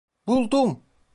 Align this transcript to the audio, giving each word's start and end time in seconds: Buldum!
Buldum! 0.27 0.79